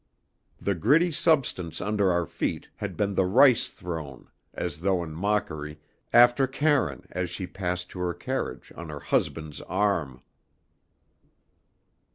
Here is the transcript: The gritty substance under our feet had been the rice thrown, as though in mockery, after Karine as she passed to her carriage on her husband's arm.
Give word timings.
The 0.59 0.73
gritty 0.73 1.11
substance 1.11 1.79
under 1.79 2.11
our 2.11 2.25
feet 2.25 2.69
had 2.77 2.97
been 2.97 3.13
the 3.13 3.27
rice 3.27 3.69
thrown, 3.69 4.31
as 4.51 4.79
though 4.79 5.03
in 5.03 5.13
mockery, 5.13 5.79
after 6.11 6.47
Karine 6.47 7.05
as 7.11 7.29
she 7.29 7.45
passed 7.45 7.89
to 7.91 7.99
her 7.99 8.15
carriage 8.15 8.73
on 8.75 8.89
her 8.89 8.99
husband's 8.99 9.61
arm. 9.61 10.23